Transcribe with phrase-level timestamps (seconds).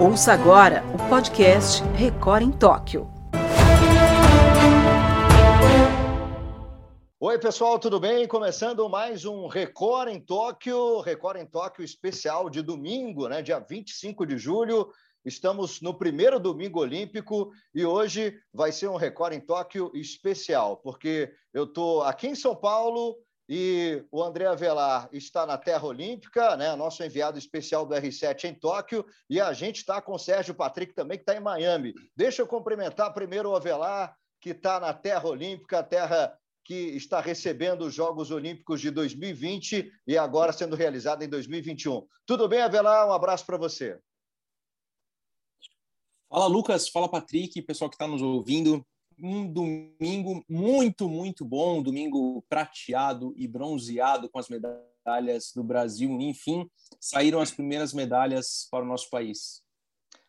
[0.00, 3.08] Ouça agora o podcast Record em Tóquio.
[7.20, 8.26] Oi, pessoal, tudo bem?
[8.26, 13.40] Começando mais um Record em Tóquio, Record em Tóquio especial de domingo, né?
[13.40, 14.90] Dia 25 de julho.
[15.24, 21.32] Estamos no primeiro domingo olímpico e hoje vai ser um Record em Tóquio especial, porque
[21.54, 23.16] eu estou aqui em São Paulo
[23.48, 26.74] e o André Avelar está na Terra Olímpica, né?
[26.76, 30.94] nosso enviado especial do R7 em Tóquio, e a gente está com o Sérgio Patrick
[30.94, 31.94] também, que está em Miami.
[32.16, 37.82] Deixa eu cumprimentar primeiro o Avelar, que está na Terra Olímpica, terra que está recebendo
[37.82, 42.06] os Jogos Olímpicos de 2020 e agora sendo realizado em 2021.
[42.24, 43.06] Tudo bem, Avelar?
[43.08, 43.98] Um abraço para você.
[46.28, 46.88] Fala, Lucas.
[46.88, 48.86] Fala, Patrick, pessoal que está nos ouvindo.
[49.18, 56.10] Um domingo muito, muito bom, um domingo prateado e bronzeado com as medalhas do Brasil.
[56.20, 56.68] Enfim,
[57.00, 59.62] saíram as primeiras medalhas para o nosso país.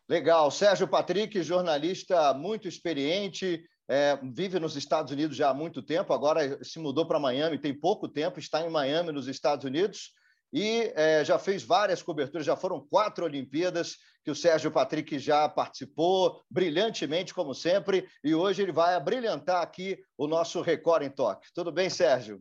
[0.08, 0.50] Legal.
[0.50, 6.62] Sérgio Patrick, jornalista muito experiente, é, vive nos Estados Unidos já há muito tempo, agora
[6.62, 10.12] se mudou para Miami, tem pouco tempo, está em Miami, nos Estados Unidos
[10.54, 15.48] e é, já fez várias coberturas, já foram quatro Olimpíadas que o Sérgio Patrick já
[15.48, 21.48] participou brilhantemente, como sempre, e hoje ele vai abrilhantar aqui o nosso Record em Toque.
[21.52, 22.40] Tudo bem, Sérgio?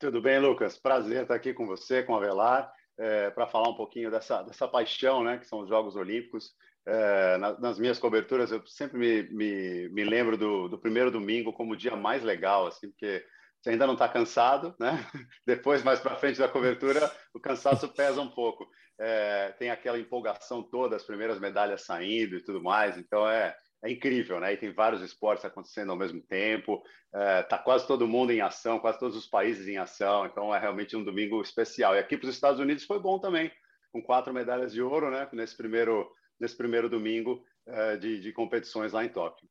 [0.00, 0.78] Tudo bem, Lucas.
[0.78, 4.66] Prazer estar aqui com você, com a Velar, é, para falar um pouquinho dessa, dessa
[4.66, 6.54] paixão, né, que são os Jogos Olímpicos.
[6.86, 11.74] É, nas minhas coberturas, eu sempre me, me, me lembro do, do primeiro domingo como
[11.74, 13.22] o dia mais legal, assim, porque
[13.64, 14.90] você ainda não está cansado, né?
[15.46, 18.68] Depois, mais para frente da cobertura, o cansaço pesa um pouco.
[19.00, 22.98] É, tem aquela empolgação toda, as primeiras medalhas saindo e tudo mais.
[22.98, 24.52] Então é, é incrível, né?
[24.52, 26.82] E tem vários esportes acontecendo ao mesmo tempo.
[27.14, 30.26] É, tá quase todo mundo em ação, quase todos os países em ação.
[30.26, 31.94] Então é realmente um domingo especial.
[31.94, 33.50] E aqui para os Estados Unidos foi bom também,
[33.90, 35.26] com quatro medalhas de ouro, né?
[35.32, 36.06] Nesse primeiro
[36.38, 39.48] nesse primeiro domingo é, de, de competições lá em Tóquio.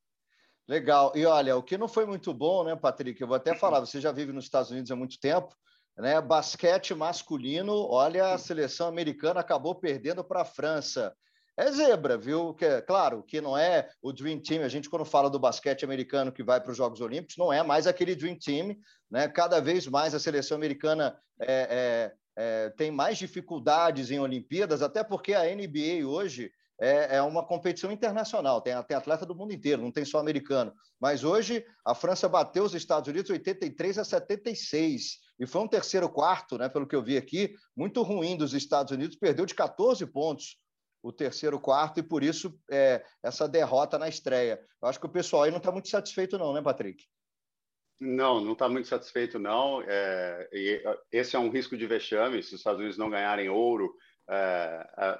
[0.67, 1.11] Legal.
[1.15, 3.19] E olha, o que não foi muito bom, né, Patrick?
[3.19, 5.53] Eu vou até falar, você já vive nos Estados Unidos há muito tempo,
[5.97, 6.21] né?
[6.21, 11.13] Basquete masculino, olha, a seleção americana acabou perdendo para a França.
[11.55, 12.53] É zebra, viu?
[12.55, 14.63] Que, claro, que não é o Dream Team.
[14.63, 17.61] A gente, quando fala do basquete americano que vai para os Jogos Olímpicos, não é
[17.61, 18.75] mais aquele Dream Team.
[19.11, 19.27] Né?
[19.27, 25.03] Cada vez mais a seleção americana é, é, é, tem mais dificuldades em Olimpíadas, até
[25.03, 29.91] porque a NBA hoje é, é uma competição internacional, tem, atleta do mundo inteiro, não
[29.91, 30.73] tem só americano.
[30.99, 36.09] Mas hoje a França bateu os Estados Unidos 83 a 76, e foi um terceiro
[36.09, 40.05] quarto, né, pelo que eu vi aqui, muito ruim dos Estados Unidos, perdeu de 14
[40.07, 40.57] pontos
[41.01, 44.59] o terceiro quarto, e por isso é, essa derrota na estreia.
[44.81, 47.03] Eu acho que o pessoal aí não está muito satisfeito, não, né, Patrick?
[47.99, 49.81] Não, não está muito satisfeito, não.
[49.85, 50.49] É,
[51.11, 52.41] esse é um risco de vexame.
[52.41, 53.95] Se os Estados Unidos não ganharem ouro,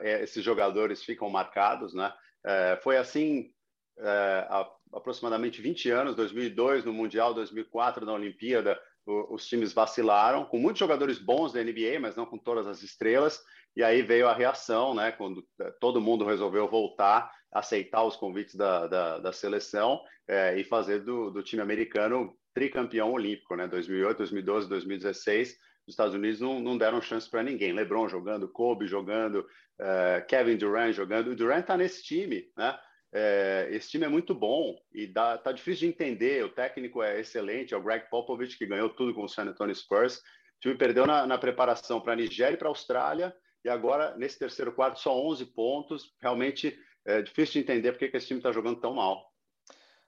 [0.02, 2.14] esses jogadores ficam marcados, né?
[2.46, 3.52] É, foi assim
[4.00, 10.80] há aproximadamente 20 anos, 2002 no Mundial, 2004 na Olimpíada, os times vacilaram, com muitos
[10.80, 13.42] jogadores bons da NBA, mas não com todas as estrelas,
[13.76, 15.46] e aí veio a reação, né, quando
[15.80, 21.32] todo mundo resolveu voltar, aceitar os convites da, da, da seleção é, e fazer do,
[21.32, 27.02] do time americano tricampeão olímpico, né, 2008, 2012, 2016, os Estados Unidos não, não deram
[27.02, 27.74] chance para ninguém.
[27.74, 29.40] LeBron jogando, Kobe jogando,
[29.80, 31.32] uh, Kevin Durant jogando.
[31.32, 32.78] O Durant está nesse time, né?
[33.16, 36.44] É, esse time é muito bom e dá, tá difícil de entender.
[36.44, 39.76] O técnico é excelente, é o Greg Popovich, que ganhou tudo com o San Antonio
[39.76, 40.18] Spurs.
[40.18, 44.16] O time perdeu na, na preparação para a Nigéria e para a Austrália, e agora,
[44.18, 46.14] nesse terceiro quarto, só 11 pontos.
[46.20, 49.33] Realmente é difícil de entender porque que esse time está jogando tão mal.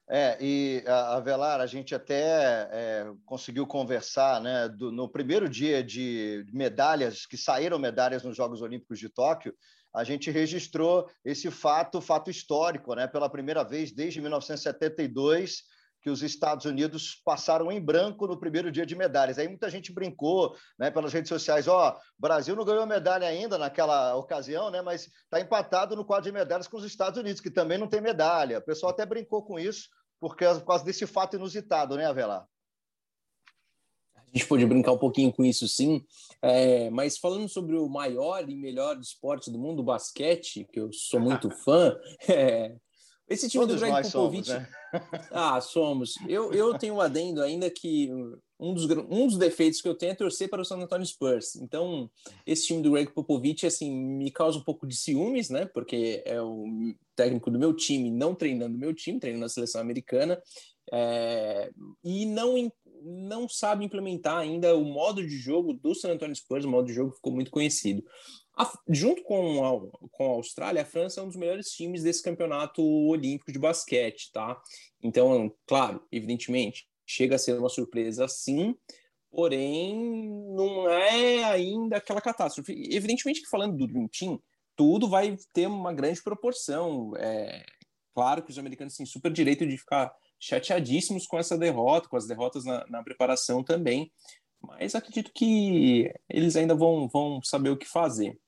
[0.07, 5.83] É, e a Velar, a gente até é, conseguiu conversar né, do, no primeiro dia
[5.83, 9.55] de medalhas, que saíram medalhas nos Jogos Olímpicos de Tóquio,
[9.95, 13.07] a gente registrou esse fato, fato histórico, né?
[13.07, 15.63] Pela primeira vez desde 1972,
[16.05, 19.39] que os Estados Unidos passaram em branco no primeiro dia de medalhas.
[19.39, 23.57] Aí muita gente brincou né, pelas redes sociais: ó, oh, Brasil não ganhou medalha ainda
[23.57, 27.49] naquela ocasião, né, mas está empatado no quadro de medalhas com os Estados Unidos, que
[27.49, 28.59] também não tem medalha.
[28.59, 32.47] O pessoal até brincou com isso, porque, por causa desse fato inusitado, né, Avelar?
[34.15, 36.05] A gente pode brincar um pouquinho com isso, sim.
[36.39, 40.93] É, mas falando sobre o maior e melhor esporte do mundo, o basquete, que eu
[40.93, 41.97] sou muito fã,
[42.29, 42.75] é,
[43.27, 44.47] esse time Todos do Greg Popovich.
[44.47, 44.69] Somos, né?
[45.31, 46.13] ah, somos.
[46.27, 48.09] Eu, eu tenho um adendo ainda que
[48.59, 51.55] um dos, um dos defeitos que eu tenho é torcer para o San Antonio Spurs.
[51.55, 52.09] Então,
[52.45, 55.65] esse time do Greg Popovich, assim, me causa um pouco de ciúmes, né?
[55.65, 56.65] Porque é o
[57.15, 60.41] técnico do meu time não treinando o meu time, treinando na seleção americana.
[60.93, 61.71] É,
[62.03, 62.71] e não,
[63.03, 66.93] não sabe implementar ainda o modo de jogo do San Antonio Spurs, o modo de
[66.93, 68.03] jogo ficou muito conhecido.
[68.57, 72.23] A, junto com a, com a Austrália, a França é um dos melhores times desse
[72.23, 74.61] campeonato olímpico de basquete, tá?
[75.03, 78.75] Então, claro, evidentemente, chega a ser uma surpresa sim,
[79.29, 79.93] porém
[80.55, 82.71] não é ainda aquela catástrofe.
[82.91, 84.41] Evidentemente que falando do Dream Team,
[84.75, 87.11] tudo vai ter uma grande proporção.
[87.17, 87.65] É
[88.13, 92.27] claro que os americanos têm super direito de ficar chateadíssimos com essa derrota, com as
[92.27, 94.11] derrotas na, na preparação também,
[94.61, 98.39] mas acredito que eles ainda vão, vão saber o que fazer.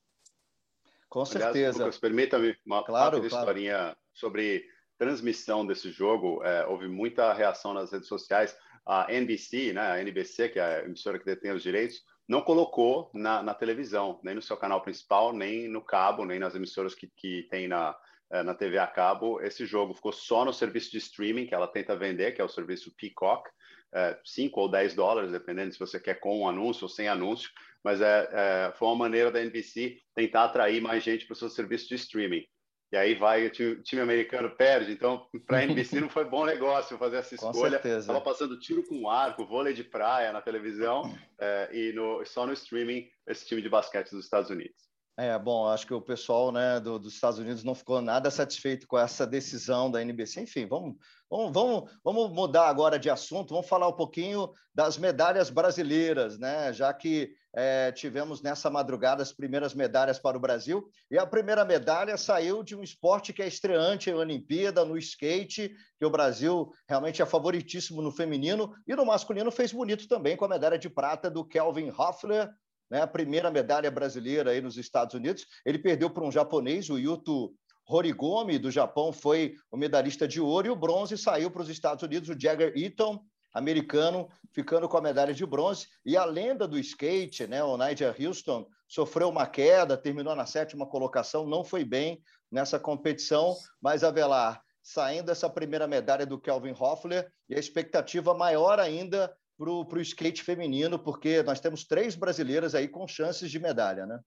[1.10, 1.80] Com certeza.
[1.80, 3.26] Lucas, permita-me uma claro, claro.
[3.26, 4.66] historinha sobre
[4.98, 6.44] transmissão desse jogo.
[6.44, 8.56] É, houve muita reação nas redes sociais.
[8.86, 13.10] A NBC, né, a NBC, que é a emissora que detém os direitos, não colocou
[13.14, 17.08] na, na televisão, nem no seu canal principal, nem no cabo, nem nas emissoras que,
[17.08, 17.98] que tem na,
[18.30, 19.42] é, na TV a cabo.
[19.42, 22.50] Esse jogo ficou só no serviço de streaming que ela tenta vender, que é o
[22.50, 23.50] serviço Peacock,
[23.94, 27.50] é, 5 ou 10 dólares, dependendo se você quer com um anúncio ou sem anúncio
[27.88, 31.50] mas é, é, foi uma maneira da NBC tentar atrair mais gente para o seu
[31.50, 32.46] serviço de streaming.
[32.92, 36.46] E aí vai, o time, time americano perde, então para a NBC não foi bom
[36.46, 37.82] negócio fazer essa escolha.
[37.86, 41.04] Estava passando tiro com arco, vôlei de praia na televisão
[41.40, 44.76] é, e no, só no streaming esse time de basquete dos Estados Unidos.
[45.20, 48.86] É, bom, acho que o pessoal né, do, dos Estados Unidos não ficou nada satisfeito
[48.86, 50.42] com essa decisão da NBC.
[50.42, 50.96] Enfim, vamos,
[51.28, 56.72] vamos, vamos, vamos mudar agora de assunto, vamos falar um pouquinho das medalhas brasileiras, né?
[56.72, 60.88] Já que é, tivemos nessa madrugada as primeiras medalhas para o Brasil.
[61.10, 65.76] E a primeira medalha saiu de um esporte que é estreante em Olimpíada, no skate,
[65.98, 70.46] que o Brasil realmente é favoritíssimo no feminino, e no masculino fez bonito também com
[70.46, 72.54] a medalha de prata do Kelvin Hoffler
[72.90, 75.46] né, a primeira medalha brasileira aí nos Estados Unidos.
[75.66, 77.54] Ele perdeu para um japonês, o Yuto
[77.88, 82.04] Horigomi, do Japão, foi o medalhista de ouro, e o bronze saiu para os Estados
[82.04, 83.24] Unidos, o Jagger Eaton,
[83.54, 85.88] americano, ficando com a medalha de bronze.
[86.06, 90.86] E a lenda do skate, né, o Nigel Houston, sofreu uma queda, terminou na sétima
[90.86, 97.32] colocação, não foi bem nessa competição, mas Avelar, saindo essa primeira medalha do Kelvin Hoffler,
[97.50, 102.88] e a expectativa maior ainda para o skate feminino, porque nós temos três brasileiras aí
[102.88, 104.20] com chances de medalha, né?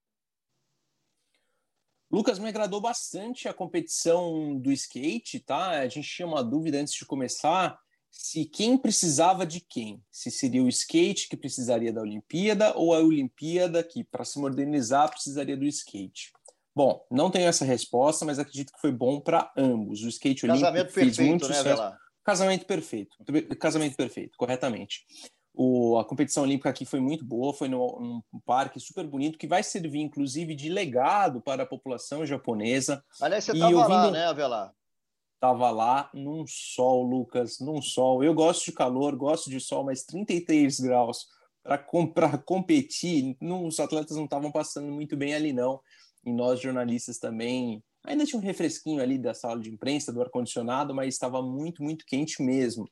[2.10, 5.70] Lucas, me agradou bastante a competição do skate, tá?
[5.80, 7.78] A gente tinha uma dúvida antes de começar
[8.10, 12.98] se quem precisava de quem, se seria o skate que precisaria da Olimpíada ou a
[12.98, 16.32] Olimpíada que, para se modernizar, precisaria do skate.
[16.74, 20.02] Bom, não tenho essa resposta, mas acredito que foi bom para ambos.
[20.02, 21.82] O skate Casamento olímpico fez perfeito, muito né, sucesso.
[22.30, 23.16] Casamento perfeito.
[23.58, 25.04] Casamento perfeito, corretamente.
[25.52, 29.64] O, a competição olímpica aqui foi muito boa, foi num parque super bonito, que vai
[29.64, 33.04] servir, inclusive, de legado para a população japonesa.
[33.20, 34.72] Aliás, você estava lá, né, Avelar?
[35.34, 38.22] Estava lá num sol, Lucas, num sol.
[38.22, 41.26] Eu gosto de calor, gosto de sol, mas 33 graus
[41.64, 45.80] para competir, não, os atletas não estavam passando muito bem ali, não.
[46.24, 50.94] E nós, jornalistas, também Ainda tinha um refresquinho ali da sala de imprensa, do ar-condicionado,
[50.94, 52.88] mas estava muito, muito quente mesmo.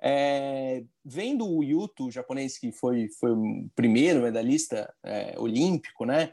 [0.00, 6.32] É, vendo o Yuto, o japonês que foi, foi o primeiro medalhista é, olímpico, né?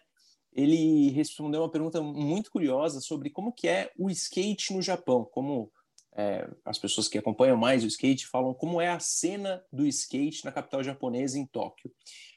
[0.52, 5.72] Ele respondeu uma pergunta muito curiosa sobre como que é o skate no Japão, como
[6.16, 10.44] é, as pessoas que acompanham mais o skate falam como é a cena do skate
[10.44, 11.92] na capital japonesa, em Tóquio.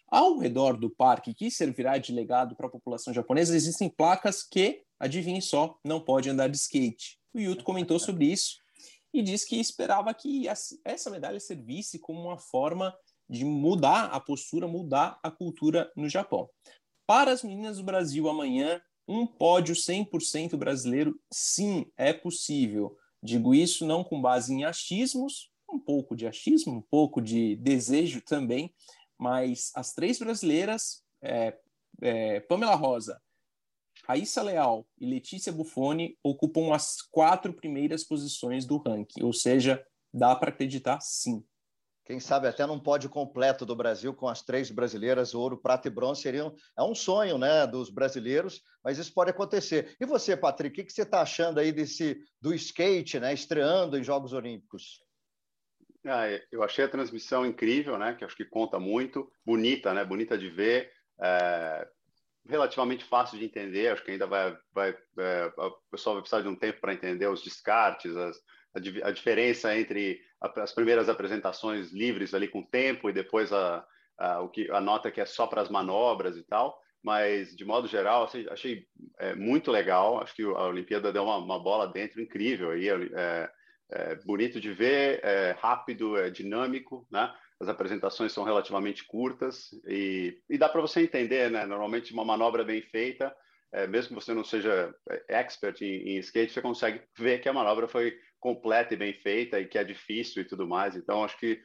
[0.09, 4.83] Ao redor do parque, que servirá de legado para a população japonesa, existem placas que
[5.03, 7.19] adivinhe só, não pode andar de skate.
[7.35, 8.57] O Yuto comentou sobre isso
[9.13, 12.97] e disse que esperava que essa medalha servisse como uma forma
[13.29, 16.49] de mudar a postura, mudar a cultura no Japão.
[17.05, 22.97] Para as meninas do Brasil amanhã, um pódio 100% brasileiro, sim, é possível.
[23.21, 28.21] Digo isso não com base em achismos, um pouco de achismo, um pouco de desejo
[28.21, 28.73] também,
[29.19, 31.59] mas as três brasileiras, é,
[32.01, 33.21] é, Pamela Rosa,
[34.07, 40.35] Raíssa Leal e Letícia Buffoni ocupam as quatro primeiras posições do ranking, ou seja, dá
[40.35, 41.45] para acreditar sim.
[42.05, 45.91] Quem sabe até num pódio completo do Brasil com as três brasileiras, ouro, prata e
[45.91, 49.97] bronze, seriam, é um sonho né, dos brasileiros, mas isso pode acontecer.
[50.01, 54.03] E você, Patrick, o que, você está achando aí desse do skate, né, estreando em
[54.03, 55.01] Jogos Olímpicos?
[56.05, 58.15] Ah, eu achei a transmissão incrível, né?
[58.15, 60.05] Que acho que conta muito, bonita, né?
[60.05, 60.91] Bonita de ver.
[61.23, 61.89] É,
[62.49, 63.89] relativamente fácil de entender.
[63.89, 67.27] Acho que ainda vai, vai é, o pessoal vai precisar de um tempo para entender
[67.27, 68.37] os descartes, as,
[68.75, 73.85] a, a, diferença entre a, as primeiras apresentações livres ali com tempo e depois a,
[74.19, 76.81] a, o que, a nota que é só para as manobras e tal.
[77.03, 78.87] Mas, de modo geral, assim, achei
[79.19, 80.23] é, muito legal.
[80.23, 82.71] Acho que a Olimpíada deu uma, uma bola dentro incrível.
[82.71, 83.51] Aí, é,
[83.91, 87.35] é bonito de ver, é rápido, é dinâmico, né?
[87.63, 91.65] As apresentações são relativamente curtas e, e dá para você entender, né?
[91.65, 93.35] Normalmente uma manobra bem feita
[93.73, 97.49] é, mesmo que você não seja é, expert em, em, skate, você consegue ver que
[97.49, 100.95] a manobra foi completa e bem feita e que é difícil e tudo mais.
[100.95, 101.59] Então, acho que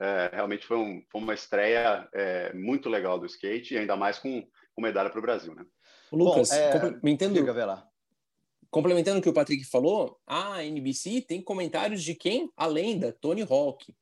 [0.00, 4.18] é, realmente foi, um, foi, uma estreia é, muito legal do skate, e ainda mais
[4.18, 5.64] com, com medalha para o Brasil, né?
[6.12, 6.72] Lucas, Bom, é...
[6.72, 7.84] complementando, Diga,
[8.70, 12.48] complementando o que o Patrick falou, a NBC tem comentários de quem?
[12.56, 13.92] A lenda, Tony Hawk.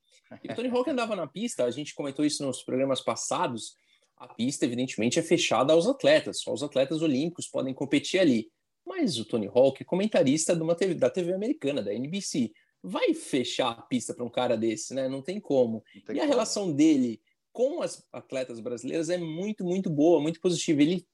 [0.42, 3.74] E o Tony Hawk andava na pista, a gente comentou isso nos programas passados,
[4.16, 8.50] a pista, evidentemente, é fechada aos atletas, só os atletas olímpicos podem competir ali.
[8.86, 12.50] Mas o Tony Hawk é comentarista de uma TV, da TV americana, da NBC
[12.82, 15.08] vai fechar a pista para um cara desse, né?
[15.08, 15.82] Não tem como.
[15.94, 17.20] Não tem e a relação dele
[17.52, 20.82] com as atletas brasileiras é muito, muito boa, muito positiva.
[20.82, 21.06] Ele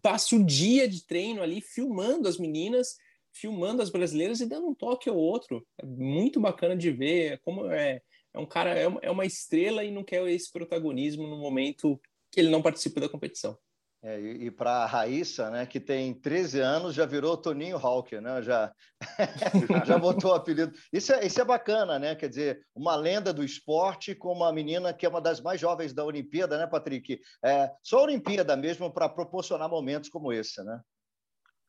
[0.00, 2.96] passa o dia de treino ali filmando as meninas,
[3.32, 5.66] filmando as brasileiras e dando um toque ao outro.
[5.78, 8.00] É muito bacana de ver como é,
[8.34, 12.00] é um cara, é uma, é uma estrela e não quer esse protagonismo no momento
[12.30, 13.58] que ele não participa da competição.
[14.02, 18.22] É, e, e para a Raíssa, né, que tem 13 anos, já virou Toninho Hawker,
[18.22, 18.40] né?
[18.40, 18.72] Já,
[19.84, 20.72] já botou o apelido.
[20.90, 22.14] Isso é, isso é bacana, né?
[22.14, 25.92] Quer dizer, uma lenda do esporte com uma menina que é uma das mais jovens
[25.92, 27.20] da Olimpíada, né, Patrick?
[27.44, 30.80] É, só a Olimpíada mesmo para proporcionar momentos como esse, né?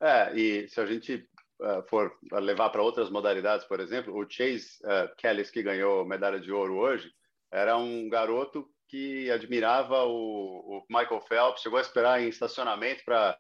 [0.02, 1.28] É, e se a gente
[1.62, 6.40] uh, for levar para outras modalidades, por exemplo, o Chase uh, Kelly, que ganhou medalha
[6.40, 7.12] de ouro hoje,
[7.52, 13.38] era um garoto que admirava o, o Michael Phelps, chegou a esperar em estacionamento para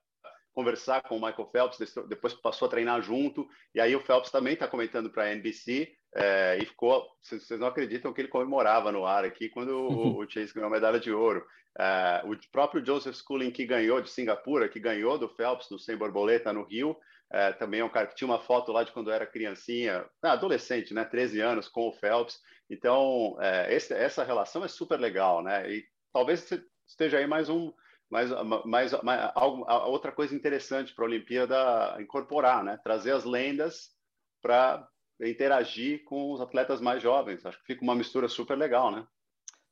[0.54, 4.54] conversar com o Michael Phelps, depois passou a treinar junto, e aí o Phelps também
[4.54, 9.06] está comentando para a NBC, é, e ficou, vocês não acreditam que ele comemorava no
[9.06, 11.46] ar aqui quando o, o Chase ganhou a medalha de ouro.
[11.80, 15.96] É, o próprio Joseph Schooling, que ganhou de Singapura, que ganhou do Phelps no Sem
[15.96, 16.98] Borboleta no Rio,
[17.31, 20.93] é, também é um cara que tinha uma foto lá de quando era criancinha, adolescente,
[20.93, 22.39] né, 13 anos, com o Phelps.
[22.69, 25.69] Então, é, esse, essa relação é super legal, né?
[25.71, 26.50] E talvez
[26.88, 27.73] esteja aí mais um,
[28.09, 28.29] mais,
[28.65, 32.77] mais, mais algo, outra coisa interessante para a Olimpíada incorporar, né?
[32.83, 33.89] Trazer as lendas
[34.41, 34.88] para
[35.21, 37.45] interagir com os atletas mais jovens.
[37.45, 39.07] Acho que fica uma mistura super legal, né?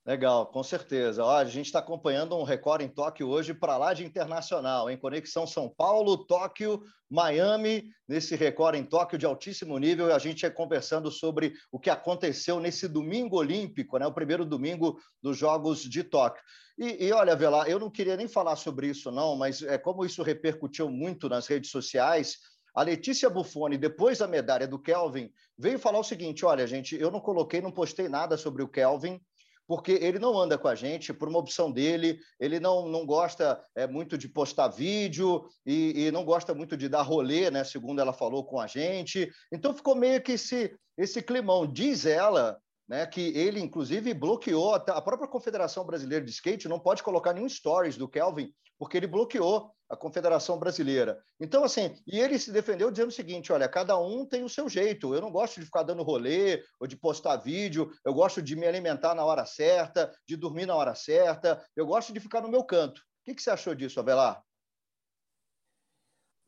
[0.10, 1.24] Legal, com certeza.
[1.24, 4.98] Ó, a gente está acompanhando um recorde em Tóquio hoje para lá de internacional, em
[4.98, 10.12] conexão São Paulo, Tóquio, Miami, nesse recorde em Tóquio de altíssimo nível.
[10.12, 14.08] A gente é conversando sobre o que aconteceu nesse domingo olímpico, né?
[14.08, 16.42] o primeiro domingo dos Jogos de Tóquio.
[16.76, 20.04] E, e olha, Vela, eu não queria nem falar sobre isso, não, mas é como
[20.04, 22.38] isso repercutiu muito nas redes sociais.
[22.74, 27.12] A Letícia Buffoni, depois da medalha do Kelvin, veio falar o seguinte: olha, gente, eu
[27.12, 29.22] não coloquei, não postei nada sobre o Kelvin
[29.70, 33.64] porque ele não anda com a gente por uma opção dele, ele não, não gosta
[33.76, 38.02] é, muito de postar vídeo e, e, não gosta muito de dar rolê, né, segundo
[38.02, 39.30] ela falou com a gente.
[39.52, 41.72] Então ficou meio que esse, esse climão.
[41.72, 42.58] Diz ela
[42.90, 47.48] né, que ele, inclusive, bloqueou a própria Confederação Brasileira de Skate, não pode colocar nenhum
[47.48, 51.22] stories do Kelvin, porque ele bloqueou a Confederação Brasileira.
[51.40, 54.68] Então, assim, e ele se defendeu dizendo o seguinte: olha, cada um tem o seu
[54.68, 55.14] jeito.
[55.14, 58.66] Eu não gosto de ficar dando rolê ou de postar vídeo, eu gosto de me
[58.66, 62.64] alimentar na hora certa, de dormir na hora certa, eu gosto de ficar no meu
[62.64, 63.00] canto.
[63.00, 64.44] O que, você achou disso, Abelar?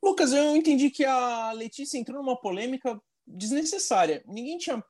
[0.04, 3.00] Lucas, eu entendi que a Letícia entrou numa polêmica
[3.32, 4.24] desnecessária.
[4.28, 4.84] Ninguém tinha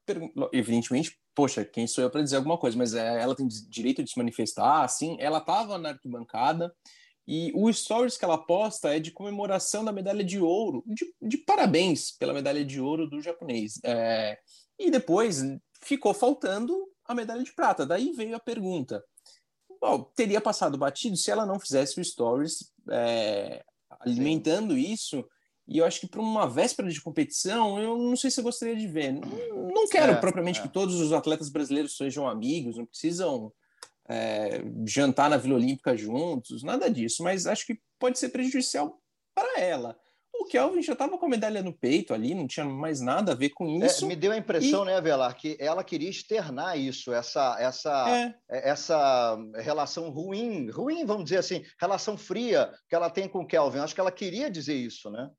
[0.51, 4.11] evidentemente, poxa, quem sou eu para dizer alguma coisa, mas é, ela tem direito de
[4.11, 6.73] se manifestar, assim, ela estava na arquibancada
[7.27, 11.37] e o stories que ela posta é de comemoração da medalha de ouro, de, de
[11.37, 13.79] parabéns pela medalha de ouro do japonês.
[13.83, 14.37] É,
[14.77, 15.41] e depois
[15.81, 17.85] ficou faltando a medalha de prata.
[17.85, 19.03] Daí veio a pergunta:
[19.79, 23.63] bom, teria passado batido se ela não fizesse o stories é,
[23.99, 24.91] alimentando Sim.
[24.91, 25.25] isso?
[25.67, 28.75] E eu acho que para uma véspera de competição, eu não sei se eu gostaria
[28.75, 29.13] de ver.
[29.13, 30.63] Não, não quero é, propriamente é.
[30.63, 33.51] que todos os atletas brasileiros sejam amigos, não precisam
[34.09, 38.99] é, jantar na Vila Olímpica juntos, nada disso, mas acho que pode ser prejudicial
[39.33, 39.97] para ela.
[40.33, 43.35] O Kelvin já estava com a medalha no peito ali, não tinha mais nada a
[43.35, 44.05] ver com é, isso.
[44.05, 44.85] É, me deu a impressão, e...
[44.87, 48.35] né, Velar, que ela queria externar isso, essa, essa, é.
[48.49, 48.69] é.
[48.69, 53.79] essa relação ruim, ruim, vamos dizer assim, relação fria que ela tem com o Kelvin.
[53.79, 55.29] Acho que ela queria dizer isso, né?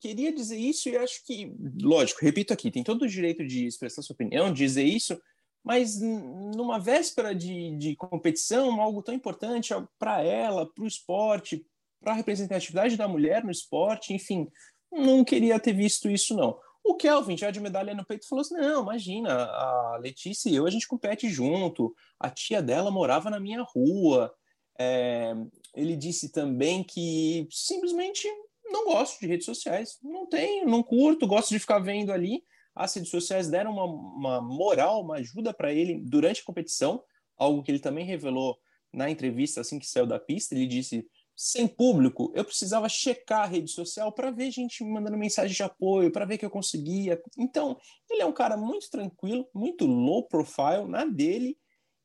[0.00, 4.02] Queria dizer isso e acho que, lógico, repito aqui, tem todo o direito de expressar
[4.02, 5.18] sua opinião, dizer isso,
[5.64, 11.64] mas numa véspera de, de competição, algo tão importante para ela, para o esporte,
[12.02, 14.46] para a representatividade da mulher no esporte, enfim,
[14.92, 16.58] não queria ter visto isso, não.
[16.84, 20.66] O Kelvin, já de medalha no peito, falou assim: não, imagina, a Letícia e eu,
[20.66, 24.32] a gente compete junto, a tia dela morava na minha rua.
[24.78, 25.34] É,
[25.74, 28.28] ele disse também que simplesmente
[28.74, 32.42] não gosto de redes sociais, não tenho, não curto, gosto de ficar vendo ali
[32.74, 37.02] as redes sociais deram uma, uma moral, uma ajuda para ele durante a competição,
[37.36, 38.58] algo que ele também revelou
[38.92, 40.54] na entrevista assim que saiu da pista.
[40.54, 45.16] Ele disse sem público, eu precisava checar a rede social para ver gente me mandando
[45.16, 47.20] mensagem de apoio, para ver que eu conseguia.
[47.38, 47.78] Então,
[48.10, 51.56] ele é um cara muito tranquilo, muito low profile na dele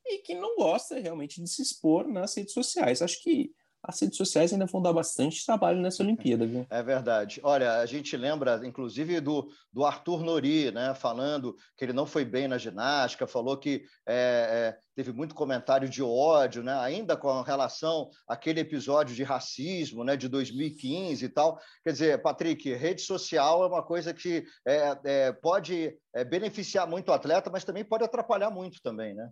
[0.06, 3.02] e que não gosta realmente de se expor nas redes sociais.
[3.02, 3.52] Acho que
[3.84, 6.46] as redes sociais ainda vão dar bastante trabalho nessa Olimpíada.
[6.46, 6.66] Viu?
[6.70, 7.40] É verdade.
[7.44, 12.26] Olha, a gente lembra, inclusive, do, do Arthur Nori, né, falando que ele não foi
[12.26, 17.42] bem na ginástica, falou que é, é, teve muito comentário de ódio, né, ainda com
[17.42, 21.58] relação àquele episódio de racismo né, de 2015 e tal.
[21.84, 27.10] Quer dizer, Patrick, rede social é uma coisa que é, é pode é, beneficiar muito
[27.10, 29.30] o atleta, mas também pode atrapalhar muito também, né?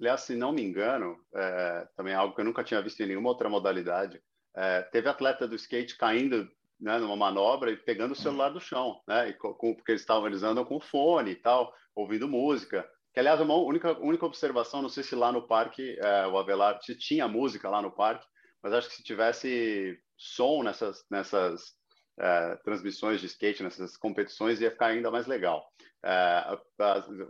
[0.00, 3.06] Aliás, se não me engano, é, também é algo que eu nunca tinha visto em
[3.06, 4.20] nenhuma outra modalidade,
[4.56, 6.48] é, teve atleta do skate caindo
[6.80, 10.42] né, numa manobra e pegando o celular do chão, né, com, porque eles estavam eles
[10.66, 12.88] com fone e tal, ouvindo música.
[13.12, 16.80] Que aliás, uma única única observação, não sei se lá no parque é, o Avelar
[16.82, 18.26] se tinha música lá no parque,
[18.62, 21.76] mas acho que se tivesse som nessas nessas
[22.18, 25.66] é, transmissões de skate nessas competições ia ficar ainda mais legal.
[26.02, 26.58] É,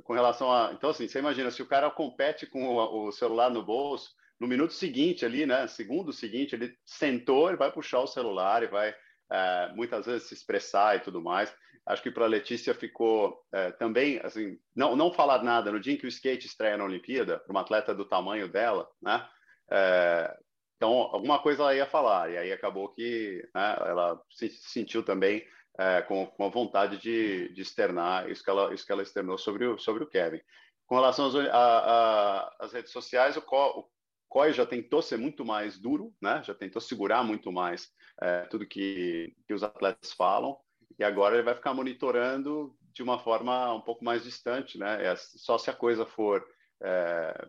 [0.02, 0.72] com relação a.
[0.72, 4.48] Então, assim, você imagina, se o cara compete com o, o, celular no bolso, no
[4.48, 5.66] minuto seguinte ali, né?
[5.68, 8.94] Segundo seguinte, ele sentou, ele vai puxar o celular e vai
[9.30, 11.54] é, muitas vezes se expressar e tudo mais.
[11.86, 15.92] Acho que para a Letícia ficou é, também, assim, não, não falar nada no dia
[15.92, 19.24] em que o skate estreia na Olimpíada, para uma atleta do tamanho dela, né?
[19.70, 20.36] É,
[20.76, 25.46] então, alguma coisa ela ia falar, e aí acabou que né, ela se sentiu também
[25.78, 29.38] é, com, com a vontade de, de externar isso que, ela, isso que ela externou
[29.38, 30.40] sobre o, sobre o Kevin.
[30.86, 33.88] Com relação às, a, a, às redes sociais, o, Co, o
[34.28, 36.42] COI já tentou ser muito mais duro, né?
[36.44, 37.90] já tentou segurar muito mais
[38.20, 40.58] é, tudo que, que os atletas falam,
[40.98, 45.04] e agora ele vai ficar monitorando de uma forma um pouco mais distante, né?
[45.04, 46.46] É, só se a coisa for
[46.80, 47.48] é,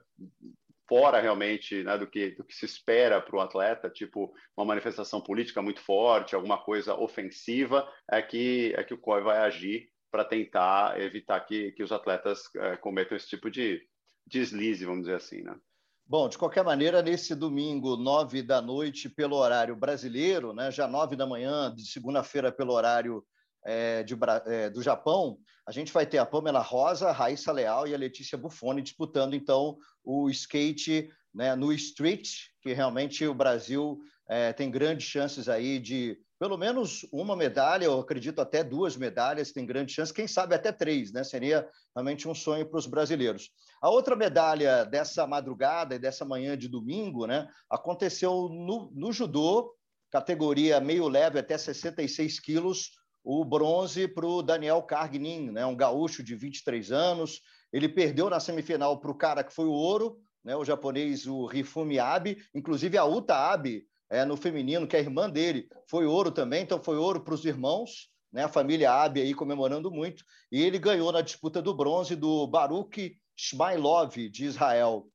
[0.87, 5.21] fora realmente né, do, que, do que se espera para o atleta, tipo uma manifestação
[5.21, 10.23] política muito forte, alguma coisa ofensiva, é que, é que o COI vai agir para
[10.23, 13.81] tentar evitar que, que os atletas é, cometam esse tipo de
[14.25, 15.41] deslize, vamos dizer assim.
[15.41, 15.55] Né?
[16.07, 21.15] Bom, de qualquer maneira, nesse domingo, nove da noite, pelo horário brasileiro, né, já nove
[21.15, 23.25] da manhã, de segunda-feira, pelo horário
[23.65, 27.87] é, de, é, do Japão, a gente vai ter a Pamela Rosa, a Raíssa Leal
[27.87, 32.29] e a Letícia Buffoni disputando, então, o skate né, no street,
[32.61, 33.99] que realmente o Brasil
[34.29, 39.53] é, tem grandes chances aí de pelo menos uma medalha, eu acredito até duas medalhas,
[39.53, 41.23] tem grande chance, quem sabe até três, né?
[41.23, 43.49] Seria realmente um sonho para os brasileiros.
[43.81, 49.73] A outra medalha dessa madrugada e dessa manhã de domingo, né, aconteceu no, no judô,
[50.11, 52.91] categoria meio leve até 66 quilos,
[53.25, 57.41] o bronze para o Daniel Cargnin, né, um gaúcho de 23 anos.
[57.73, 61.47] Ele perdeu na semifinal para o cara que foi o ouro, né, o japonês, o
[61.47, 62.37] Rifumi Abe.
[62.53, 66.61] Inclusive, a Uta Abe, é, no feminino, que é a irmã dele, foi ouro também.
[66.61, 70.23] Então, foi ouro para os irmãos, né, a família Abe aí comemorando muito.
[70.51, 75.07] E ele ganhou na disputa do bronze do Baruch Shmailov, de Israel.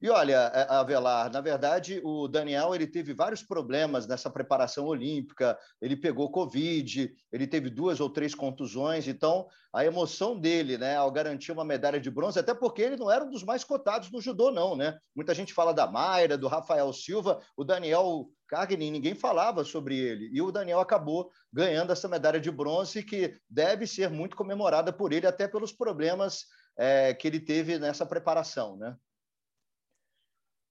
[0.00, 5.58] E olha, Avelar, na verdade, o Daniel ele teve vários problemas nessa preparação olímpica.
[5.82, 9.08] Ele pegou Covid, ele teve duas ou três contusões.
[9.08, 13.10] Então, a emoção dele, né, ao garantir uma medalha de bronze, até porque ele não
[13.10, 14.96] era um dos mais cotados no judô, não, né?
[15.16, 20.30] Muita gente fala da Mayra, do Rafael Silva, o Daniel Cagni, ninguém falava sobre ele.
[20.32, 25.12] E o Daniel acabou ganhando essa medalha de bronze, que deve ser muito comemorada por
[25.12, 26.44] ele, até pelos problemas
[26.78, 28.96] é, que ele teve nessa preparação, né?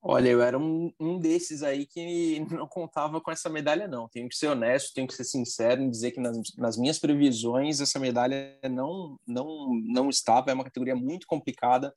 [0.10, 4.08] Olha, eu era um, um desses aí que não contava com essa medalha, não.
[4.08, 7.82] Tenho que ser honesto, tenho que ser sincero em dizer que nas, nas minhas previsões
[7.82, 10.50] essa medalha não, não, não estava.
[10.50, 11.93] É uma categoria muito complicada.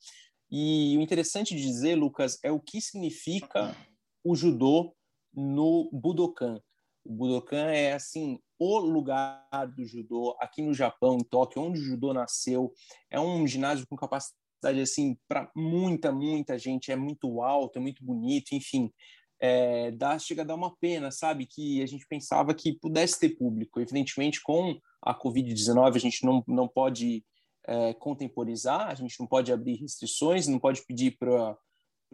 [0.50, 3.76] E o interessante de dizer, Lucas, é o que significa
[4.24, 4.92] o judô
[5.32, 6.60] no Budokan.
[7.04, 9.46] O Budokan é, assim, o lugar
[9.76, 12.72] do judô aqui no Japão, em Tóquio, onde o judô nasceu.
[13.08, 17.80] É um ginásio com capacidade cidade assim para muita muita gente é muito alto é
[17.80, 18.92] muito bonito enfim
[19.40, 23.30] é, dá chega a dar uma pena sabe que a gente pensava que pudesse ter
[23.30, 23.80] público.
[23.80, 27.24] Evidentemente com a covid-19 a gente não, não pode
[27.66, 31.56] é, contemporizar a gente não pode abrir restrições não pode pedir para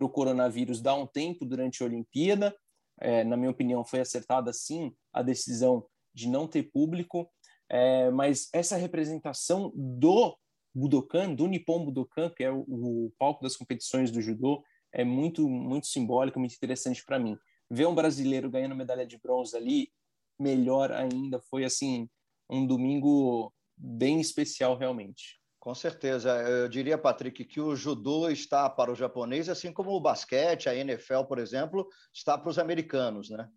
[0.00, 2.56] o coronavírus dar um tempo durante a Olimpíada.
[2.98, 7.28] É, na minha opinião foi acertada sim a decisão de não ter público.
[7.68, 10.36] É, mas essa representação do
[10.76, 14.62] Budokan, do Nippon Budokan, que é o, o palco das competições do judô,
[14.92, 17.38] é muito muito simbólico, muito interessante para mim.
[17.70, 19.90] Ver um brasileiro ganhando medalha de bronze ali,
[20.38, 22.08] melhor ainda, foi assim
[22.48, 25.40] um domingo bem especial realmente.
[25.58, 26.30] Com certeza.
[26.42, 30.74] Eu diria, Patrick, que o judô está para o japonês, assim como o basquete, a
[30.76, 33.48] NFL, por exemplo, está para os americanos, né?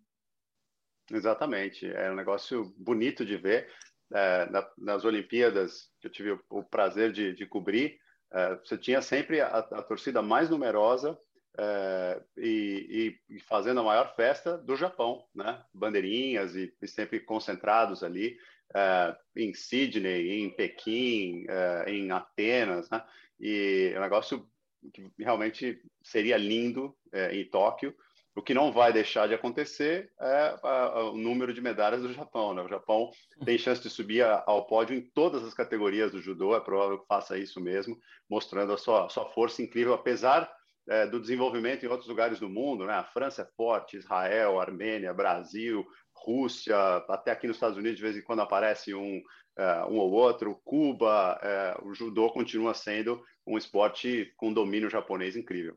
[1.10, 1.86] Exatamente.
[1.86, 3.68] É um negócio bonito de ver.
[4.12, 7.98] É, nas Olimpíadas, que eu tive o, prazer de, de cobrir,
[8.32, 11.18] é, você tinha sempre a, a torcida mais numerosa
[11.58, 15.62] é, e, e, fazendo a maior festa do Japão, né?
[15.74, 18.36] Bandeirinhas e, e sempre concentrados ali
[18.74, 23.04] é, em Sydney, em Pequim, é, em Atenas, né?
[23.38, 24.48] E é um negócio
[24.92, 27.94] que realmente seria lindo é, em Tóquio.
[28.34, 30.54] O que não vai deixar de acontecer é
[31.02, 32.54] o número de medalhas do Japão.
[32.54, 32.62] Né?
[32.62, 33.10] O Japão
[33.44, 37.06] tem chance de subir ao pódio em todas as categorias do judô, é provável que
[37.06, 40.50] faça isso mesmo, mostrando a sua, sua força incrível, apesar
[40.88, 42.86] é, do desenvolvimento em outros lugares do mundo.
[42.86, 42.92] Né?
[42.92, 46.76] A França é forte, Israel, Armênia, Brasil, Rússia,
[47.08, 50.60] até aqui nos Estados Unidos, de vez em quando aparece um, uh, um ou outro,
[50.64, 51.38] Cuba,
[51.82, 55.76] uh, o judô continua sendo um esporte com domínio japonês incrível.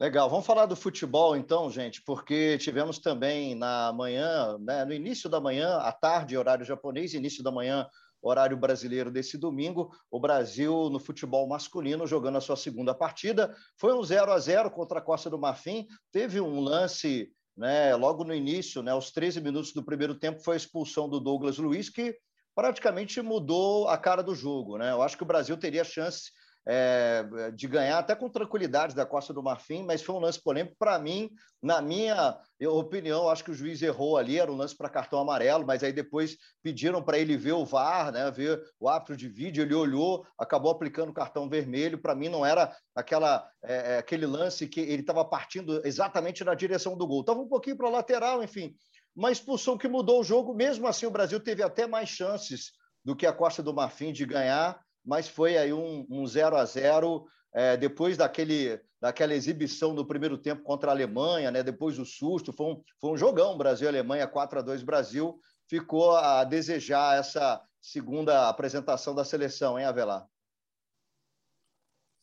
[0.00, 5.28] Legal, vamos falar do futebol então, gente, porque tivemos também na manhã, né, no início
[5.28, 7.84] da manhã, à tarde, horário japonês, início da manhã,
[8.22, 13.52] horário brasileiro desse domingo, o Brasil no futebol masculino jogando a sua segunda partida.
[13.76, 18.22] Foi um 0 a 0 contra a Costa do Marfim, teve um lance né, logo
[18.22, 21.90] no início, né, aos 13 minutos do primeiro tempo, foi a expulsão do Douglas Luiz,
[21.90, 22.16] que
[22.54, 24.78] praticamente mudou a cara do jogo.
[24.78, 24.92] Né?
[24.92, 26.30] Eu acho que o Brasil teria chance
[26.70, 30.76] é, de ganhar até com tranquilidade da Costa do Marfim, mas foi um lance polêmico.
[30.78, 31.30] Para mim,
[31.62, 35.66] na minha opinião, acho que o juiz errou ali, era um lance para cartão amarelo,
[35.66, 39.62] mas aí depois pediram para ele ver o VAR, né, ver o árbitro de vídeo,
[39.62, 41.96] ele olhou, acabou aplicando o cartão vermelho.
[41.96, 46.54] Para mim, não era aquela, é, é aquele lance que ele estava partindo exatamente na
[46.54, 47.20] direção do gol.
[47.20, 48.74] Estava um pouquinho para a lateral, enfim.
[49.16, 53.16] Uma expulsão que mudou o jogo, mesmo assim, o Brasil teve até mais chances do
[53.16, 54.78] que a Costa do Marfim de ganhar
[55.08, 60.36] mas foi aí um, um 0 a 0 é, depois daquele, daquela exibição do primeiro
[60.36, 64.58] tempo contra a Alemanha, né, depois do susto, foi um, foi um jogão Brasil-Alemanha 4
[64.58, 70.26] a 2 Brasil, ficou a desejar essa segunda apresentação da seleção, hein, Avelar?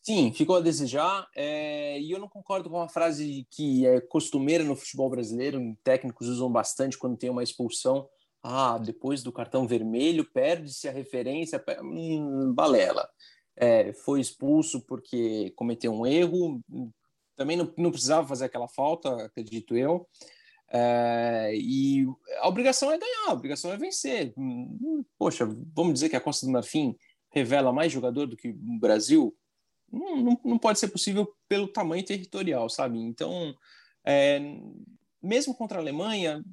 [0.03, 1.27] Sim, ficou a desejar.
[1.35, 6.27] É, e eu não concordo com uma frase que é costumeira no futebol brasileiro, técnicos
[6.27, 8.07] usam bastante quando tem uma expulsão
[8.47, 13.09] ah, depois do cartão vermelho perde-se a referência, hum, balela.
[13.55, 16.61] É, foi expulso porque cometeu um erro,
[17.35, 20.07] também não, não precisava fazer aquela falta, acredito eu.
[20.69, 22.05] É, e
[22.39, 24.31] a obrigação é ganhar, a obrigação é vencer.
[24.37, 26.95] Hum, poxa, vamos dizer que a Costa do Marfim
[27.31, 29.35] revela mais jogador do que o Brasil?
[29.91, 32.99] Não, não, não pode ser possível pelo tamanho territorial, sabe?
[32.99, 33.55] Então,
[34.05, 34.39] é,
[35.19, 36.43] mesmo contra a Alemanha,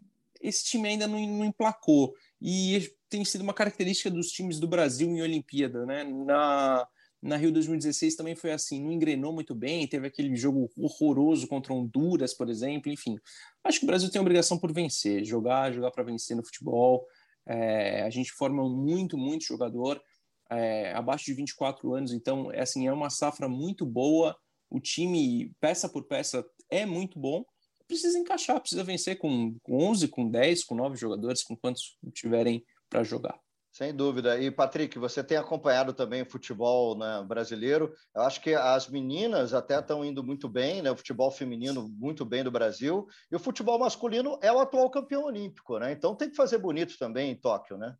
[0.42, 2.12] esse time ainda não, não emplacou.
[2.40, 6.02] E tem sido uma característica dos times do Brasil em Olimpíada, né?
[6.04, 6.86] Na,
[7.22, 11.72] na Rio 2016 também foi assim, não engrenou muito bem, teve aquele jogo horroroso contra
[11.72, 13.16] Honduras, por exemplo, enfim.
[13.62, 17.06] Acho que o Brasil tem obrigação por vencer, jogar, jogar para vencer no futebol.
[17.46, 20.02] É, a gente forma muito, muito jogador
[20.50, 24.36] é, abaixo de 24 anos, então é assim, é uma safra muito boa.
[24.68, 27.44] O time, peça por peça, é muito bom
[27.92, 32.64] precisa encaixar, precisa vencer com, com 11, com 10, com 9 jogadores, com quantos tiverem
[32.88, 33.38] para jogar.
[33.70, 34.38] Sem dúvida.
[34.38, 37.94] E, Patrick, você tem acompanhado também o futebol né, brasileiro.
[38.14, 40.90] Eu acho que as meninas até estão indo muito bem, né?
[40.90, 43.06] o futebol feminino muito bem do Brasil.
[43.30, 45.90] E o futebol masculino é o atual campeão olímpico, né?
[45.92, 47.96] Então tem que fazer bonito também em Tóquio, né?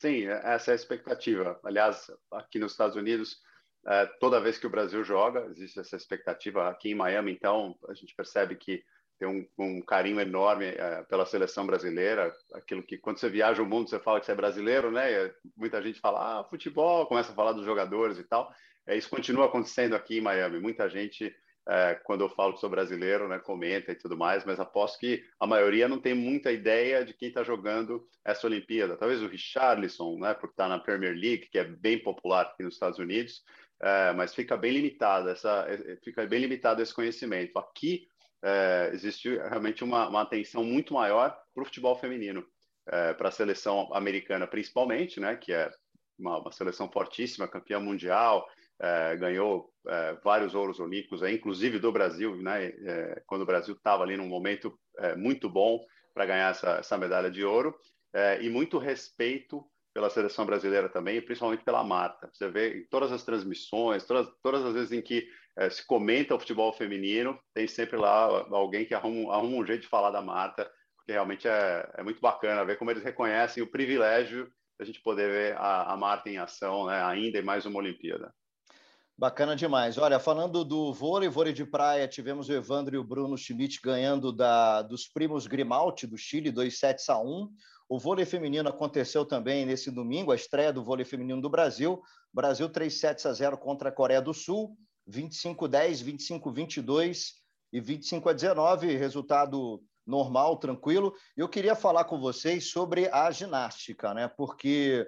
[0.00, 1.58] Sim, essa é a expectativa.
[1.64, 3.38] Aliás, aqui nos Estados Unidos,
[3.86, 6.68] é, toda vez que o Brasil joga, existe essa expectativa.
[6.68, 8.82] Aqui em Miami, então, a gente percebe que
[9.18, 12.32] tem um, um carinho enorme é, pela seleção brasileira.
[12.54, 15.12] Aquilo que, quando você viaja o mundo, você fala que você é brasileiro, né?
[15.12, 18.52] E muita gente fala, ah, futebol, começa a falar dos jogadores e tal.
[18.86, 20.58] É, isso continua acontecendo aqui em Miami.
[20.58, 21.32] Muita gente,
[21.68, 25.24] é, quando eu falo que sou brasileiro, né, comenta e tudo mais, mas aposto que
[25.38, 28.96] a maioria não tem muita ideia de quem está jogando essa Olimpíada.
[28.96, 32.74] Talvez o Richarlison, né, por estar na Premier League, que é bem popular aqui nos
[32.74, 33.44] Estados Unidos,
[33.82, 37.58] é, mas fica bem limitado essa, é, é, fica bem limitado esse conhecimento.
[37.58, 38.06] Aqui
[38.42, 42.46] é, existe realmente uma, uma atenção muito maior para o futebol feminino,
[42.88, 45.68] é, para a seleção americana principalmente, né, que é
[46.16, 48.46] uma, uma seleção fortíssima, campeã mundial,
[48.80, 52.72] é, ganhou é, vários ouros olímpicos, inclusive do Brasil, né,
[53.26, 54.78] quando o Brasil estava ali num momento
[55.16, 55.80] muito bom
[56.14, 57.74] para ganhar essa, essa medalha de ouro,
[58.40, 59.64] e muito respeito
[59.94, 62.30] pela seleção brasileira também, principalmente pela Marta.
[62.32, 65.26] Você vê em todas as transmissões, todas, todas as vezes em que
[65.56, 69.82] é, se comenta o futebol feminino, tem sempre lá alguém que arruma, arruma um jeito
[69.82, 73.70] de falar da Marta, porque realmente é, é muito bacana ver como eles reconhecem o
[73.70, 74.50] privilégio
[74.82, 78.34] a gente poder ver a, a Marta em ação, né, ainda em mais uma Olimpíada.
[79.22, 79.98] Bacana demais.
[79.98, 84.32] Olha, falando do vôlei, vôlei de praia, tivemos o Evandro e o Bruno Schmidt ganhando
[84.32, 87.48] da, dos primos Grimalti do Chile, 2 sets a 1.
[87.88, 92.02] O vôlei feminino aconteceu também nesse domingo, a estreia do vôlei feminino do Brasil.
[92.34, 97.34] Brasil 3 sets a 0 contra a Coreia do Sul, 25 10, 25 22
[97.72, 101.14] e 25 a 19, resultado normal, tranquilo.
[101.36, 104.26] Eu queria falar com vocês sobre a ginástica, né?
[104.26, 105.06] Porque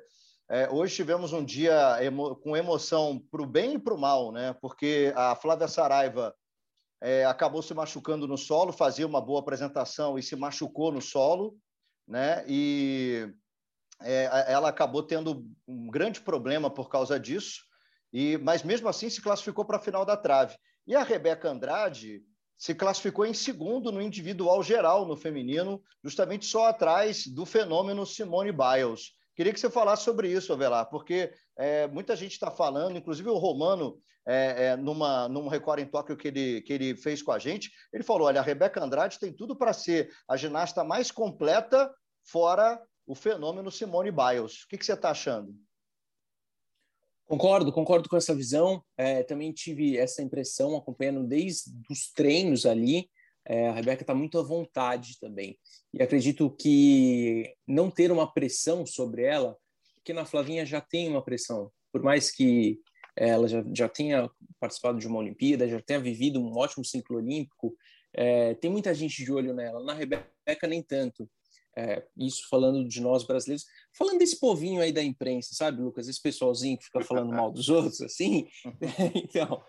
[0.49, 4.31] é, hoje tivemos um dia emo com emoção para o bem e para o mal,
[4.31, 4.55] né?
[4.61, 6.35] Porque a Flávia Saraiva
[7.01, 11.57] é, acabou se machucando no solo, fazia uma boa apresentação e se machucou no solo,
[12.07, 12.45] né?
[12.47, 13.33] E
[14.03, 17.63] é, ela acabou tendo um grande problema por causa disso.
[18.13, 20.57] E, mas mesmo assim se classificou para a final da trave.
[20.87, 22.23] E a Rebeca Andrade
[22.57, 28.53] se classificou em segundo no individual geral no feminino, justamente só atrás do fenômeno Simone
[28.53, 29.13] Biles.
[29.35, 33.37] Queria que você falasse sobre isso, Avelar, porque é, muita gente está falando, inclusive o
[33.39, 37.39] Romano, é, é, numa, num Record em Tóquio que ele, que ele fez com a
[37.39, 41.93] gente, ele falou: olha, a Rebeca Andrade tem tudo para ser a ginasta mais completa,
[42.25, 44.63] fora o fenômeno Simone Biles.
[44.63, 45.55] O que, que você está achando?
[47.27, 48.83] Concordo, concordo com essa visão.
[48.97, 53.11] É, também tive essa impressão acompanhando desde os treinos ali.
[53.47, 55.59] É, a Rebeca está muito à vontade também.
[55.93, 59.57] E acredito que não ter uma pressão sobre ela,
[59.97, 61.71] porque na Flavinha já tem uma pressão.
[61.93, 62.81] Por mais que
[63.17, 67.77] ela já, já tenha participado de uma Olimpíada, já tenha vivido um ótimo ciclo olímpico,
[68.13, 69.83] é, tem muita gente de olho nela.
[69.85, 71.29] Na Rebeca, nem tanto.
[71.77, 76.09] É, isso falando de nós brasileiros, falando desse povinho aí da imprensa, sabe, Lucas?
[76.09, 78.47] Esse pessoalzinho que fica falando mal dos outros, assim.
[79.15, 79.63] então,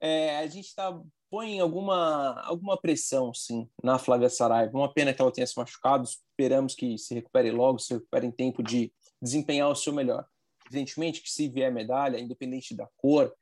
[0.00, 0.98] é, a gente tá,
[1.30, 4.76] põe alguma, alguma pressão, sim, na Flávia Saraiva.
[4.76, 8.32] Uma pena que ela tenha se machucado, esperamos que se recupere logo, se recupere em
[8.32, 10.26] tempo de desempenhar o seu melhor.
[10.66, 13.32] Evidentemente que se vier medalha, independente da cor,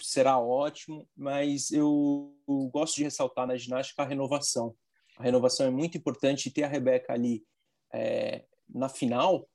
[0.00, 2.34] será ótimo, mas eu,
[2.72, 4.74] gosto de ressaltar na ginástica a renovação.
[5.18, 7.44] A renovação é muito importante e ter a Rebeca ali
[7.92, 9.46] é, na final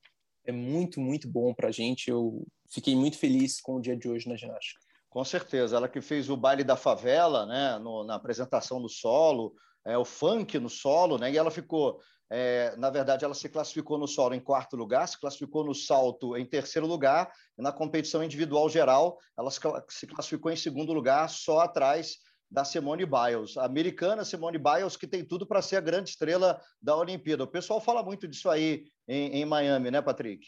[0.45, 2.10] é muito, muito bom para a gente.
[2.10, 4.87] Eu fiquei muito feliz com o dia de hoje na ginástica.
[5.10, 9.54] Com certeza, ela que fez o baile da favela, né, no, na apresentação do solo,
[9.86, 13.98] é, o funk no solo, né, e ela ficou, é, na verdade, ela se classificou
[13.98, 18.24] no solo em quarto lugar, se classificou no salto em terceiro lugar, e na competição
[18.24, 22.17] individual geral, ela se classificou em segundo lugar, só atrás
[22.50, 26.62] da Simone Biles, a americana Simone Biles, que tem tudo para ser a grande estrela
[26.82, 27.43] da Olimpíada.
[27.43, 30.48] O pessoal fala muito disso aí em, em Miami, né, Patrick?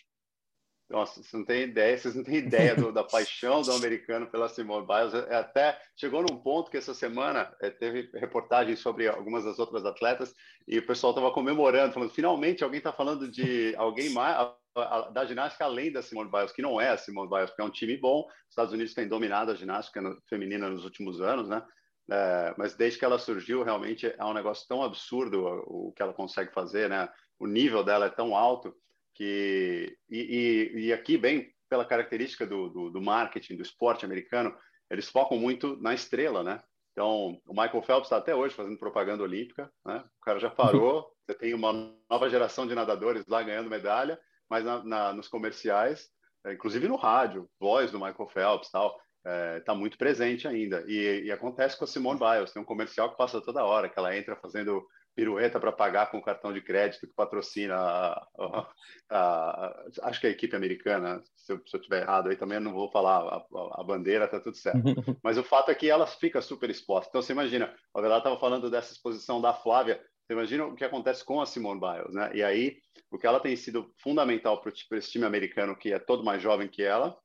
[0.89, 4.49] Nossa, você não tem ideia, vocês não têm ideia do, da paixão do americano pela
[4.49, 5.13] Simone Biles.
[5.29, 9.85] É, até chegou num ponto que essa semana é, teve reportagens sobre algumas das outras
[9.85, 10.33] atletas
[10.67, 15.09] e o pessoal estava comemorando, falando finalmente alguém está falando de alguém mais a, a,
[15.11, 17.69] da ginástica além da Simone Biles, que não é a Simone Biles, porque é um
[17.71, 18.21] time bom.
[18.21, 21.63] Os Estados Unidos têm dominado a ginástica no, feminina nos últimos anos, né?
[22.11, 26.01] É, mas desde que ela surgiu, realmente é um negócio tão absurdo o, o, que
[26.01, 27.07] ela consegue fazer, né?
[27.37, 28.75] O nível dela é tão alto
[29.19, 34.55] que e, e, e aqui bem pela característica do, do, do, marketing do esporte americano,
[34.89, 36.63] eles focam muito na estrela, né?
[36.93, 40.03] Então, o Michael Phelps está até hoje fazendo propaganda olímpica, né?
[40.19, 44.63] O cara já parou, você tem uma nova geração de nadadores lá ganhando medalha, mas
[44.63, 46.09] na, na, nos comerciais,
[46.45, 50.83] é, inclusive no rádio, voz do Michael Phelps, tal está é, tá muito presente ainda.
[50.87, 53.99] E, e, acontece com a Simone Biles, tem um comercial que passa toda hora, que
[53.99, 54.81] ela entra fazendo
[55.19, 58.69] pirueta para pagar com cartão de crédito que patrocina a, a,
[59.09, 62.89] a, acho que é a equipe americana, se eu, estiver errado aí também não vou
[62.89, 64.79] falar a, bandeira, tá tudo certo.
[65.21, 67.09] Mas o fato é que ela fica super exposta.
[67.09, 70.85] Então você imagina, a Vela estava falando dessa exposição da Flávia, você imagina o que
[70.85, 72.31] acontece com a Simone Biles, né?
[72.33, 72.77] E aí,
[73.11, 76.69] o que ela tem sido fundamental para esse time americano, que é todo mais jovem
[76.69, 77.17] que ela,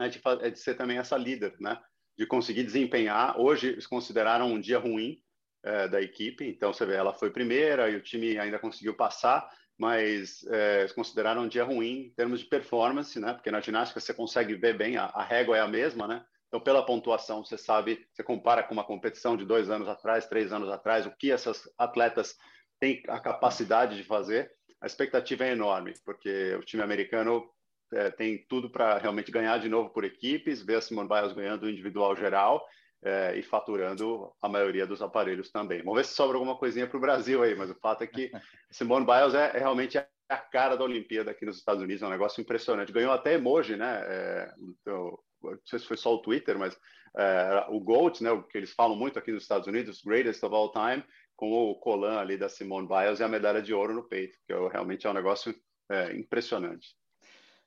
[0.00, 1.80] né, de, é de ser também essa líder, né?
[2.18, 3.38] De conseguir desempenhar.
[3.38, 5.22] Hoje eles consideraram um dia ruim
[5.62, 9.48] é, da equipe, então você vê, ela foi primeira e o time ainda conseguiu passar,
[9.78, 13.32] mas é, consideraram um dia ruim em termos de performance, né?
[13.32, 16.24] Porque na ginástica você consegue ver bem, a, a régua é a mesma, né?
[16.48, 20.52] Então, pela pontuação, você sabe, você compara com uma competição de dois anos atrás, três
[20.52, 22.36] anos atrás, o que essas atletas
[22.80, 24.50] têm a capacidade de fazer.
[24.80, 27.48] A expectativa é enorme, porque o time americano
[27.92, 31.70] é, tem tudo para realmente ganhar de novo por equipes, ver a Simone Biles ganhando
[31.70, 32.66] individual geral
[33.02, 35.82] é, e faturando a maioria dos aparelhos também.
[35.82, 38.30] Vamos ver se sobra alguma coisinha para o Brasil aí, mas o fato é que
[38.70, 42.10] Simone Biles é, é, realmente a cara da Olimpíada aqui nos Estados Unidos, é um
[42.10, 42.92] negócio impressionante.
[42.92, 44.02] Ganhou até emoji, né?
[44.04, 46.78] É, então, não sei se foi só o Twitter, mas
[47.16, 50.54] é, o GOAT, né, o que eles falam muito aqui nos Estados Unidos, Greatest of
[50.54, 51.02] All Time,
[51.34, 54.52] com o colan ali da Simone Biles e a medalha de ouro no peito, que
[54.52, 55.54] é realmente é um negócio
[55.90, 56.14] é,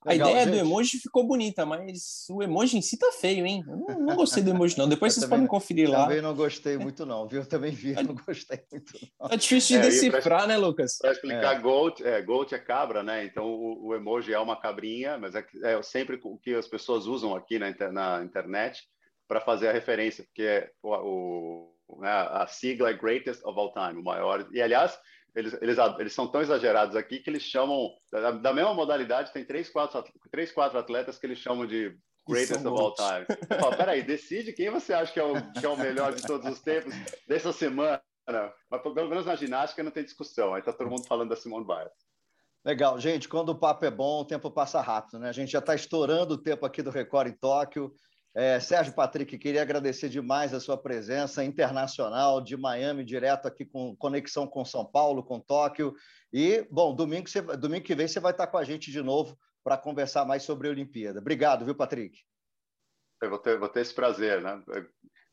[0.05, 0.07] impressionante.
[0.07, 0.53] A ideia gente.
[0.53, 3.63] do emoji ficou bonita, mas o emoji em si tá feio, hein?
[3.67, 4.87] Eu não, não gostei do emoji, não.
[4.87, 6.03] Depois eu vocês podem conferir lá.
[6.03, 7.41] Também não gostei muito, não, viu?
[7.41, 8.93] Eu também vi, não gostei muito.
[9.19, 9.29] Não.
[9.29, 10.97] Tá difícil de é, decifrar, pra, né, Lucas?
[10.97, 11.59] Para explicar, é.
[11.59, 13.25] Goat, é, Goat é cabra, né?
[13.25, 17.05] Então o, o emoji é uma cabrinha, mas é, é, sempre o que as pessoas
[17.05, 18.83] usam aqui na, na internet
[19.27, 23.99] para fazer a referência, porque o, o, né, a sigla é Greatest of All Time,
[23.99, 24.47] o maior.
[24.51, 24.97] E aliás,
[25.35, 29.43] eles, eles, eles são tão exagerados aqui que eles chamam, da, da mesma modalidade, tem
[29.43, 33.25] três quatro, três, quatro atletas que eles chamam de greatest of all time.
[33.59, 36.49] Falo, peraí, decide quem você acha que é, o, que é o melhor de todos
[36.51, 36.93] os tempos
[37.27, 38.01] dessa semana.
[38.69, 40.53] Mas pelo menos na ginástica não tem discussão.
[40.53, 41.91] Aí tá todo mundo falando da Simone Biles.
[42.63, 43.27] Legal, gente.
[43.27, 45.27] Quando o papo é bom, o tempo passa rápido, né?
[45.27, 47.93] A gente já está estourando o tempo aqui do Record em Tóquio.
[48.35, 53.95] É, Sérgio Patrick, queria agradecer demais a sua presença internacional de Miami, direto aqui com
[53.95, 55.93] conexão com São Paulo, com Tóquio.
[56.31, 59.37] E, bom, domingo, você, domingo que vem você vai estar com a gente de novo
[59.63, 61.19] para conversar mais sobre a Olimpíada.
[61.19, 62.21] Obrigado, viu, Patrick?
[63.21, 64.61] Eu vou ter, vou ter esse prazer, né?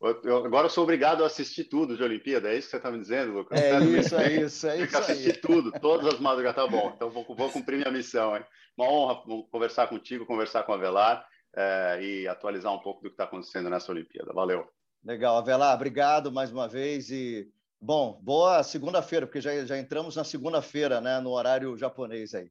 [0.02, 2.76] Eu, eu, agora eu sou obrigado a assistir tudo de Olimpíada, é isso que você
[2.76, 3.58] está me dizendo, Lucas?
[3.58, 4.98] É isso, é isso, é isso.
[4.98, 5.40] assistir aí.
[5.40, 6.92] tudo, todas as madrugadas, tá bom.
[6.94, 8.44] Então vou, vou cumprir minha missão, hein?
[8.76, 13.14] Uma honra conversar contigo, conversar com a Velar é, e atualizar um pouco do que
[13.14, 14.32] está acontecendo nessa Olimpíada.
[14.32, 14.66] Valeu.
[15.02, 20.24] Legal, Avelar, obrigado mais uma vez e bom, boa segunda-feira, porque já, já entramos na
[20.24, 22.50] segunda-feira, né, no horário japonês aí.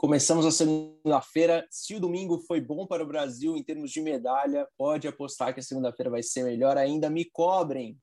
[0.00, 1.66] Começamos a segunda-feira.
[1.70, 5.60] Se o domingo foi bom para o Brasil em termos de medalha, pode apostar que
[5.60, 7.10] a segunda-feira vai ser melhor ainda.
[7.10, 7.98] Me cobrem.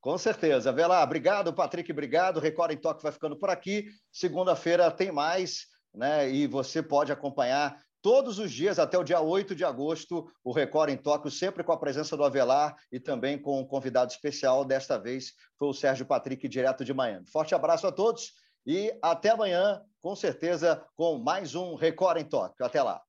[0.00, 0.70] Com certeza.
[0.70, 2.38] Vela, obrigado, Patrick, obrigado.
[2.38, 3.88] Record em Toque vai ficando por aqui.
[4.12, 6.30] Segunda-feira tem mais, né?
[6.30, 10.90] E você pode acompanhar todos os dias até o dia 8 de agosto, o Record
[10.90, 14.64] em Tóquio, sempre com a presença do Avelar e também com um convidado especial.
[14.64, 17.26] Desta vez foi o Sérgio Patrick, direto de Miami.
[17.26, 18.32] Forte abraço a todos
[18.66, 22.64] e até amanhã, com certeza, com mais um Record em Tóquio.
[22.64, 23.00] Até lá.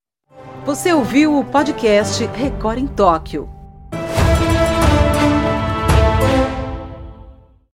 [0.65, 3.49] Você ouviu o podcast Record em Tóquio.